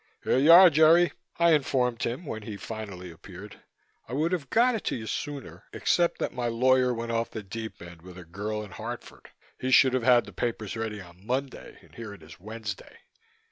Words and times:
"Here 0.23 0.39
you 0.39 0.51
are, 0.51 0.71
Jerry," 0.71 1.11
I 1.37 1.51
informed 1.53 2.01
him 2.01 2.25
when 2.25 2.41
he 2.41 2.57
finally 2.57 3.11
appeared. 3.11 3.61
"I 4.09 4.13
would 4.13 4.31
have 4.31 4.49
got 4.49 4.73
it 4.73 4.83
to 4.85 4.95
you 4.95 5.05
sooner 5.05 5.65
except 5.73 6.17
that 6.17 6.33
my 6.33 6.47
lawyer 6.47 6.91
went 6.91 7.11
off 7.11 7.29
the 7.29 7.43
deep 7.43 7.79
end 7.83 8.01
with 8.01 8.17
a 8.17 8.25
girl 8.25 8.63
in 8.63 8.71
Hartford. 8.71 9.29
He 9.59 9.69
should 9.69 9.93
have 9.93 10.01
had 10.01 10.25
the 10.25 10.33
papers 10.33 10.75
ready 10.75 10.99
on 10.99 11.23
Monday 11.27 11.77
and 11.83 11.93
here 11.93 12.15
it 12.15 12.23
is 12.23 12.39
Wednesday." 12.39 12.97